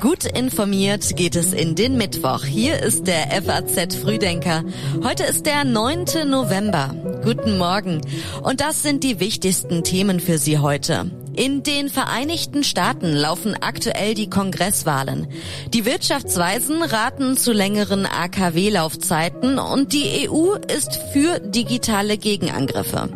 [0.00, 2.44] Gut informiert geht es in den Mittwoch.
[2.44, 4.62] Hier ist der FAZ Frühdenker.
[5.02, 6.28] Heute ist der 9.
[6.28, 6.94] November.
[7.24, 8.00] Guten Morgen.
[8.42, 11.10] Und das sind die wichtigsten Themen für Sie heute.
[11.36, 15.26] In den Vereinigten Staaten laufen aktuell die Kongresswahlen.
[15.74, 23.10] Die Wirtschaftsweisen raten zu längeren AKW-Laufzeiten und die EU ist für digitale Gegenangriffe.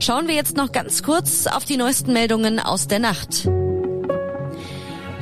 [0.00, 3.48] Schauen wir jetzt noch ganz kurz auf die neuesten Meldungen aus der Nacht.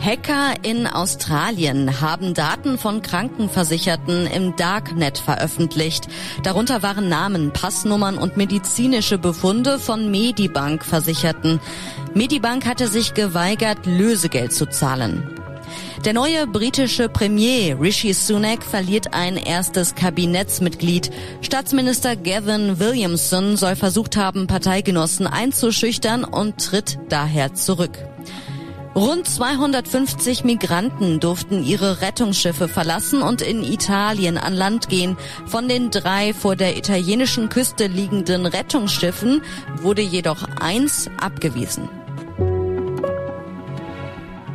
[0.01, 6.09] Hacker in Australien haben Daten von Krankenversicherten im Darknet veröffentlicht.
[6.43, 11.61] Darunter waren Namen, Passnummern und medizinische Befunde von Medibank-Versicherten.
[12.15, 15.35] Medibank hatte sich geweigert, Lösegeld zu zahlen.
[16.07, 21.11] Der neue britische Premier Rishi Sunak verliert ein erstes Kabinettsmitglied.
[21.43, 27.99] Staatsminister Gavin Williamson soll versucht haben, Parteigenossen einzuschüchtern und tritt daher zurück.
[28.95, 35.17] Rund 250 Migranten durften ihre Rettungsschiffe verlassen und in Italien an Land gehen.
[35.47, 39.43] Von den drei vor der italienischen Küste liegenden Rettungsschiffen
[39.81, 41.89] wurde jedoch eins abgewiesen.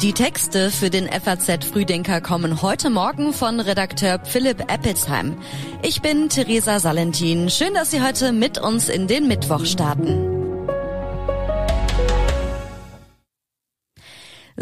[0.01, 5.37] Die Texte für den FAZ Frühdenker kommen heute Morgen von Redakteur Philipp Eppelsheim.
[5.81, 7.49] Ich bin Theresa Salentin.
[7.49, 10.34] Schön, dass Sie heute mit uns in den Mittwoch starten.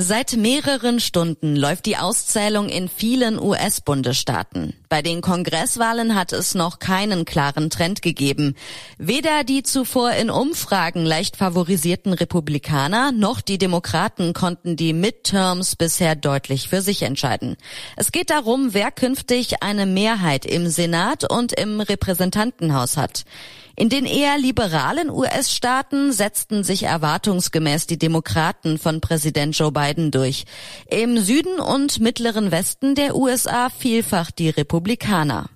[0.06, 4.74] Seit mehreren Stunden läuft die Auszählung in vielen US-Bundesstaaten.
[4.90, 8.56] Bei den Kongresswahlen hat es noch keinen klaren Trend gegeben.
[8.98, 16.18] Weder die zuvor in Umfragen leicht favorisierten Republikaner noch die Demokraten konnten die Midterms bisher
[16.18, 17.56] deutlich für sich entscheiden.
[17.96, 23.24] Es geht darum, wer künftig eine Mehrheit im Senat und im Repräsentantenhaus hat.
[23.76, 30.46] In den eher liberalen US-Staaten setzten sich erwartungsgemäß die Demokraten von Präsident Joe Biden durch.
[30.88, 35.50] Im Süden und mittleren Westen der USA vielfach die Republikaner.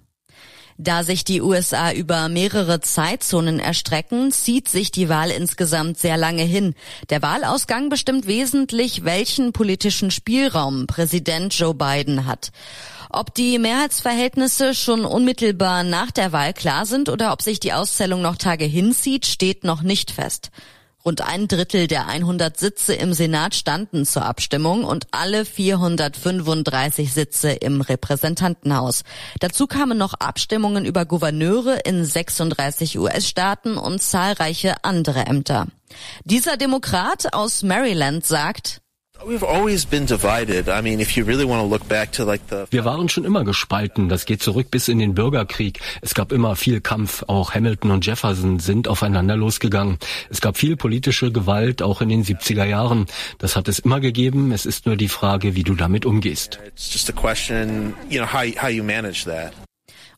[0.79, 6.43] Da sich die USA über mehrere Zeitzonen erstrecken, zieht sich die Wahl insgesamt sehr lange
[6.43, 6.75] hin.
[7.09, 12.51] Der Wahlausgang bestimmt wesentlich, welchen politischen Spielraum Präsident Joe Biden hat.
[13.09, 18.21] Ob die Mehrheitsverhältnisse schon unmittelbar nach der Wahl klar sind oder ob sich die Auszählung
[18.21, 20.51] noch Tage hinzieht, steht noch nicht fest.
[21.07, 27.51] Rund ein Drittel der 100 Sitze im Senat standen zur Abstimmung und alle 435 Sitze
[27.51, 29.03] im Repräsentantenhaus.
[29.39, 35.67] Dazu kamen noch Abstimmungen über Gouverneure in 36 US-Staaten und zahlreiche andere Ämter.
[36.25, 38.81] Dieser Demokrat aus Maryland sagt,
[42.71, 44.09] wir waren schon immer gespalten.
[44.09, 45.79] Das geht zurück bis in den Bürgerkrieg.
[46.01, 47.23] Es gab immer viel Kampf.
[47.27, 49.97] Auch Hamilton und Jefferson sind aufeinander losgegangen.
[50.29, 53.07] Es gab viel politische Gewalt, auch in den 70er Jahren.
[53.37, 54.51] Das hat es immer gegeben.
[54.51, 56.59] Es ist nur die Frage, wie du damit umgehst.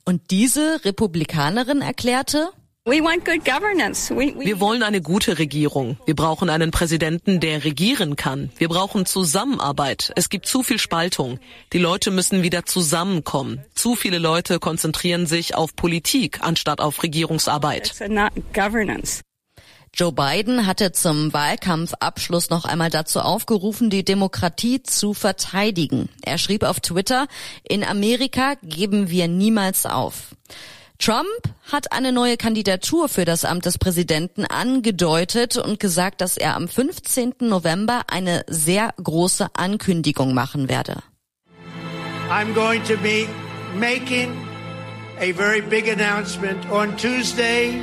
[0.05, 2.49] Und diese Republikanerin erklärte,
[2.85, 5.97] wir wollen eine gute Regierung.
[6.05, 8.51] Wir brauchen einen Präsidenten, der regieren kann.
[8.57, 10.11] Wir brauchen Zusammenarbeit.
[10.15, 11.39] Es gibt zu viel Spaltung.
[11.73, 13.63] Die Leute müssen wieder zusammenkommen.
[13.75, 17.93] Zu viele Leute konzentrieren sich auf Politik anstatt auf Regierungsarbeit.
[19.93, 26.09] Joe Biden hatte zum Wahlkampfabschluss noch einmal dazu aufgerufen, die Demokratie zu verteidigen.
[26.21, 27.27] Er schrieb auf Twitter,
[27.67, 30.35] in Amerika geben wir niemals auf.
[30.99, 31.27] Trump
[31.71, 36.67] hat eine neue Kandidatur für das Amt des Präsidenten angedeutet und gesagt, dass er am
[36.67, 37.35] 15.
[37.39, 41.01] November eine sehr große Ankündigung machen werde.
[42.29, 43.27] I'm going to be
[43.75, 44.29] making
[45.19, 47.73] a very big announcement on Tuesday,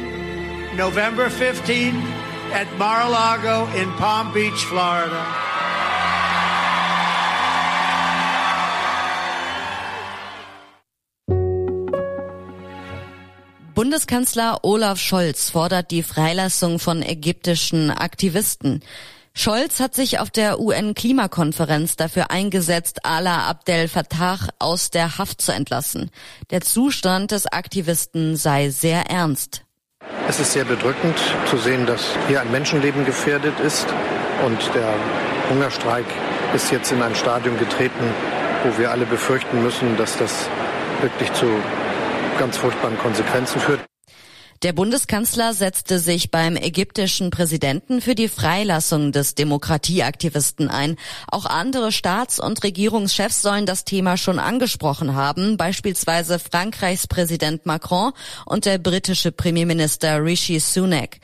[0.76, 1.94] November 15
[2.52, 5.24] at Mar-a-Lago in Palm Beach, Florida.
[13.76, 18.82] Bundeskanzler Olaf Scholz fordert die Freilassung von ägyptischen Aktivisten.
[19.34, 25.52] Scholz hat sich auf der UN-Klimakonferenz dafür eingesetzt, Ala Abdel Fattah aus der Haft zu
[25.52, 26.10] entlassen.
[26.48, 29.66] Der Zustand des Aktivisten sei sehr ernst.
[30.26, 31.18] Es ist sehr bedrückend
[31.50, 33.86] zu sehen, dass hier ein Menschenleben gefährdet ist
[34.46, 34.94] und der
[35.50, 36.06] Hungerstreik
[36.54, 38.14] ist jetzt in ein Stadium getreten,
[38.64, 40.48] wo wir alle befürchten müssen, dass das
[41.02, 41.44] wirklich zu
[42.38, 43.80] ganz furchtbaren Konsequenzen führt.
[44.62, 50.96] Der Bundeskanzler setzte sich beim ägyptischen Präsidenten für die Freilassung des Demokratieaktivisten ein.
[51.30, 58.12] Auch andere Staats- und Regierungschefs sollen das Thema schon angesprochen haben, beispielsweise Frankreichs Präsident Macron
[58.46, 61.18] und der britische Premierminister Rishi Sunak.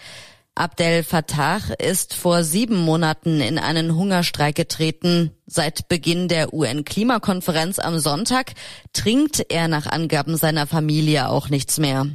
[0.54, 5.31] Abdel Fattah ist vor sieben Monaten in einen Hungerstreik getreten.
[5.46, 8.52] Seit Beginn der UN-Klimakonferenz am Sonntag
[8.93, 12.06] trinkt er nach Angaben seiner Familie auch nichts mehr.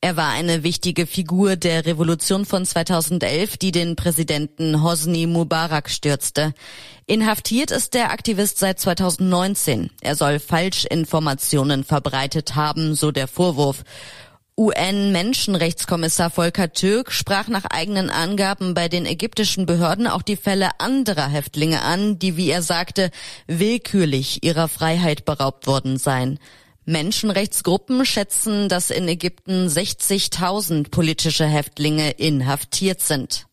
[0.00, 6.54] Er war eine wichtige Figur der Revolution von 2011, die den Präsidenten Hosni Mubarak stürzte.
[7.06, 9.90] Inhaftiert ist der Aktivist seit 2019.
[10.00, 13.84] Er soll Falschinformationen verbreitet haben, so der Vorwurf.
[14.58, 21.26] UN-Menschenrechtskommissar Volker Türk sprach nach eigenen Angaben bei den ägyptischen Behörden auch die Fälle anderer
[21.26, 23.10] Häftlinge an, die, wie er sagte,
[23.46, 26.38] willkürlich ihrer Freiheit beraubt worden seien.
[26.84, 33.46] Menschenrechtsgruppen schätzen, dass in Ägypten 60.000 politische Häftlinge inhaftiert sind.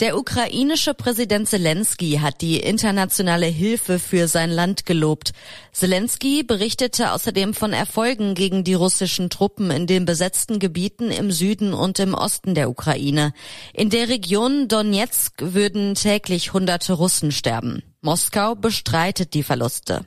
[0.00, 5.32] Der ukrainische Präsident Zelensky hat die internationale Hilfe für sein Land gelobt.
[5.72, 11.74] Zelensky berichtete außerdem von Erfolgen gegen die russischen Truppen in den besetzten Gebieten im Süden
[11.74, 13.34] und im Osten der Ukraine.
[13.74, 17.82] In der Region Donetsk würden täglich hunderte Russen sterben.
[18.00, 20.06] Moskau bestreitet die Verluste.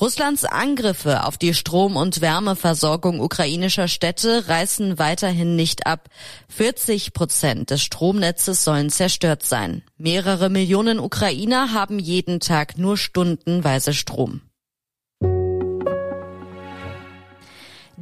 [0.00, 6.08] Russlands Angriffe auf die Strom- und Wärmeversorgung ukrainischer Städte reißen weiterhin nicht ab.
[6.48, 9.82] 40 Prozent des Stromnetzes sollen zerstört sein.
[9.96, 14.40] Mehrere Millionen Ukrainer haben jeden Tag nur stundenweise Strom.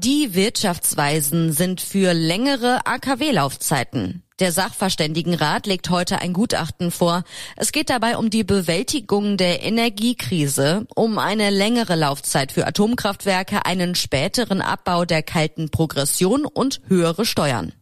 [0.02, 4.22] Die Wirtschaftsweisen sind für längere AKW-Laufzeiten.
[4.40, 7.24] Der Sachverständigenrat legt heute ein Gutachten vor.
[7.56, 13.94] Es geht dabei um die Bewältigung der Energiekrise, um eine längere Laufzeit für Atomkraftwerke, einen
[13.94, 17.74] späteren Abbau der kalten Progression und höhere Steuern.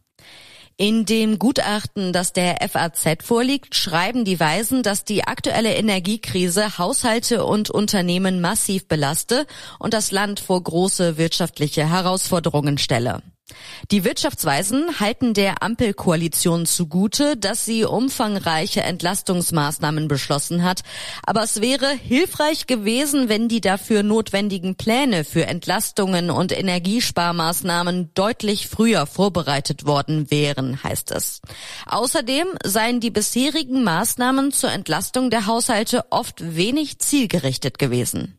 [0.75, 7.45] In dem Gutachten, das der FAZ vorliegt, schreiben die Weisen, dass die aktuelle Energiekrise Haushalte
[7.45, 9.45] und Unternehmen massiv belaste
[9.77, 13.21] und das Land vor große wirtschaftliche Herausforderungen stelle.
[13.91, 20.81] Die Wirtschaftsweisen halten der Ampelkoalition zugute, dass sie umfangreiche Entlastungsmaßnahmen beschlossen hat.
[21.25, 28.67] Aber es wäre hilfreich gewesen, wenn die dafür notwendigen Pläne für Entlastungen und Energiesparmaßnahmen deutlich
[28.67, 31.41] früher vorbereitet worden wären, heißt es.
[31.85, 38.38] Außerdem seien die bisherigen Maßnahmen zur Entlastung der Haushalte oft wenig zielgerichtet gewesen.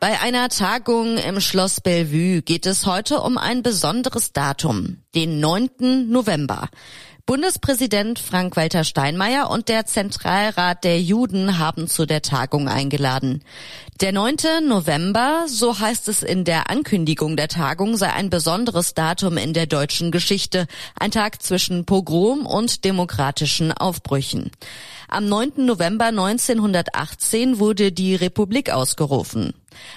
[0.00, 6.08] Bei einer Tagung im Schloss Bellevue geht es heute um ein besonderes Datum, den 9.
[6.08, 6.70] November.
[7.26, 13.44] Bundespräsident Frank-Walter Steinmeier und der Zentralrat der Juden haben zu der Tagung eingeladen.
[14.00, 14.66] Der 9.
[14.66, 19.66] November, so heißt es in der Ankündigung der Tagung, sei ein besonderes Datum in der
[19.66, 20.66] deutschen Geschichte,
[20.98, 24.50] ein Tag zwischen Pogrom und demokratischen Aufbrüchen.
[25.08, 25.66] Am 9.
[25.66, 29.52] November 1918 wurde die Republik ausgerufen.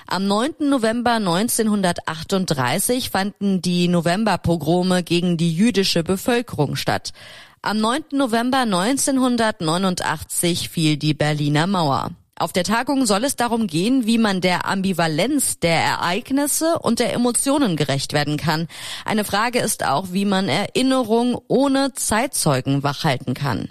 [0.08, 0.70] Am 9.
[0.70, 7.14] November 1938 fanden die Novemberpogrome gegen die jüdische Bevölkerung statt.
[7.62, 8.04] Am 9.
[8.12, 12.12] November 1989 fiel die Berliner Mauer.
[12.36, 17.14] Auf der Tagung soll es darum gehen, wie man der Ambivalenz der Ereignisse und der
[17.14, 18.68] Emotionen gerecht werden kann.
[19.06, 23.70] Eine Frage ist auch, wie man Erinnerung ohne Zeitzeugen wachhalten kann.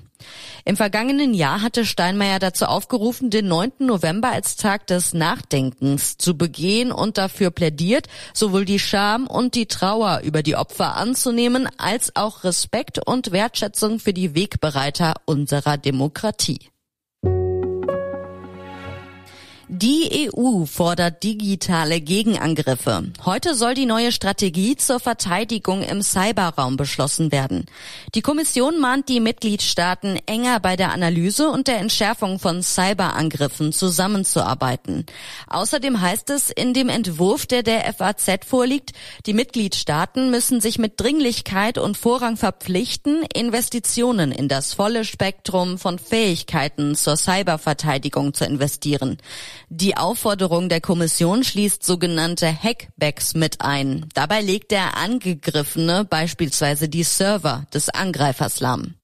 [0.64, 3.72] Im vergangenen Jahr hatte Steinmeier dazu aufgerufen, den 9.
[3.80, 9.66] November als Tag des Nachdenkens zu begehen und dafür plädiert, sowohl die Scham und die
[9.66, 16.72] Trauer über die Opfer anzunehmen, als auch Respekt und Wertschätzung für die Wegbereiter unserer Demokratie.
[19.74, 23.04] Die EU fordert digitale Gegenangriffe.
[23.24, 27.64] Heute soll die neue Strategie zur Verteidigung im Cyberraum beschlossen werden.
[28.14, 35.06] Die Kommission mahnt die Mitgliedstaaten enger bei der Analyse und der Entschärfung von Cyberangriffen zusammenzuarbeiten.
[35.48, 38.90] Außerdem heißt es in dem Entwurf, der der FAZ vorliegt,
[39.24, 45.98] die Mitgliedstaaten müssen sich mit Dringlichkeit und Vorrang verpflichten, Investitionen in das volle Spektrum von
[45.98, 49.16] Fähigkeiten zur Cyberverteidigung zu investieren.
[49.68, 54.08] Die Aufforderung der Kommission schließt sogenannte Hackbacks mit ein.
[54.14, 58.94] Dabei legt der Angegriffene beispielsweise die Server des Angreifers lahm.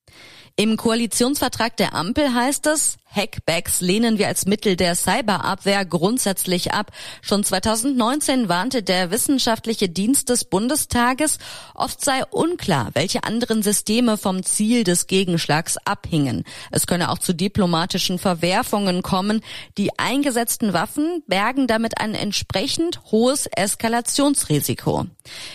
[0.56, 6.92] Im Koalitionsvertrag der Ampel heißt es, Hackbacks lehnen wir als Mittel der Cyberabwehr grundsätzlich ab.
[7.22, 11.38] Schon 2019 warnte der Wissenschaftliche Dienst des Bundestages,
[11.74, 16.44] oft sei unklar, welche anderen Systeme vom Ziel des Gegenschlags abhingen.
[16.70, 19.40] Es könne auch zu diplomatischen Verwerfungen kommen.
[19.78, 25.06] Die eingesetzten Waffen bergen damit ein entsprechend hohes Eskalationsrisiko.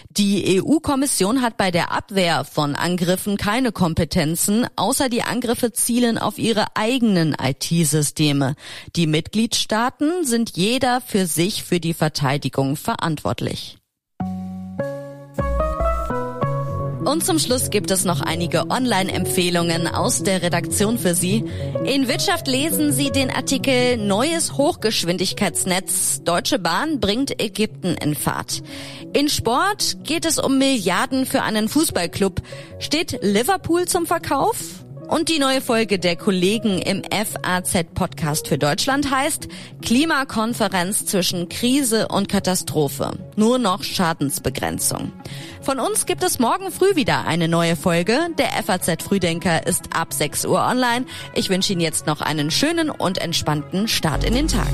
[0.10, 6.38] Die EU-Kommission hat bei der Abwehr von Angriffen keine Kompetenzen, außer die Angriffe zielen auf
[6.38, 8.55] ihre eigenen IT-Systeme.
[8.95, 13.77] Die Mitgliedstaaten sind jeder für sich für die Verteidigung verantwortlich.
[17.05, 21.43] Und zum Schluss gibt es noch einige Online-Empfehlungen aus der Redaktion für Sie.
[21.85, 26.21] In Wirtschaft lesen Sie den Artikel Neues Hochgeschwindigkeitsnetz.
[26.23, 28.63] Deutsche Bahn bringt Ägypten in Fahrt.
[29.13, 32.41] In Sport geht es um Milliarden für einen Fußballclub.
[32.79, 34.83] Steht Liverpool zum Verkauf?
[35.07, 39.48] Und die neue Folge der Kollegen im FAZ-Podcast für Deutschland heißt
[39.81, 43.12] Klimakonferenz zwischen Krise und Katastrophe.
[43.36, 45.12] Nur noch Schadensbegrenzung.
[45.62, 48.17] Von uns gibt es morgen früh wieder eine neue Folge.
[48.38, 51.05] Der FAZ-Frühdenker ist ab 6 Uhr online.
[51.36, 54.72] Ich wünsche Ihnen jetzt noch einen schönen und entspannten Start in den Tag.